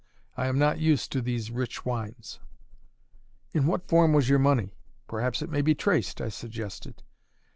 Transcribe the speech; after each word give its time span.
I 0.35 0.47
am 0.47 0.57
not 0.57 0.79
used 0.79 1.11
to 1.11 1.21
these 1.21 1.51
rich 1.51 1.85
wines." 1.85 2.39
"In 3.53 3.67
what 3.67 3.87
form 3.87 4.13
was 4.13 4.29
your 4.29 4.39
money? 4.39 4.73
Perhaps 5.07 5.43
it 5.43 5.51
may 5.51 5.61
be 5.61 5.75
traced," 5.75 6.19
I 6.21 6.29
suggested. 6.29 7.03